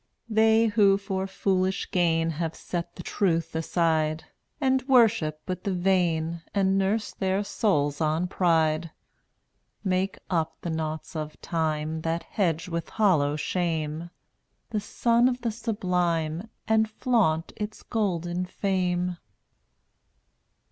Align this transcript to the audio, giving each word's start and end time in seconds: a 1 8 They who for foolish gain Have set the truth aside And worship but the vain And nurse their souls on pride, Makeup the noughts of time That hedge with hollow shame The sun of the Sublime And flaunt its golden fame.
a 0.27 0.31
1 0.31 0.31
8 0.31 0.35
They 0.35 0.65
who 0.65 0.97
for 0.97 1.27
foolish 1.27 1.91
gain 1.91 2.31
Have 2.31 2.55
set 2.55 2.95
the 2.95 3.03
truth 3.03 3.55
aside 3.55 4.23
And 4.59 4.81
worship 4.87 5.41
but 5.45 5.63
the 5.63 5.75
vain 5.75 6.41
And 6.55 6.75
nurse 6.75 7.11
their 7.13 7.43
souls 7.43 8.01
on 8.01 8.27
pride, 8.27 8.89
Makeup 9.83 10.55
the 10.61 10.71
noughts 10.71 11.15
of 11.15 11.39
time 11.39 12.01
That 12.01 12.23
hedge 12.23 12.67
with 12.67 12.89
hollow 12.89 13.35
shame 13.35 14.09
The 14.71 14.79
sun 14.81 15.29
of 15.29 15.41
the 15.41 15.51
Sublime 15.51 16.49
And 16.67 16.89
flaunt 16.89 17.53
its 17.55 17.83
golden 17.83 18.45
fame. 18.45 19.17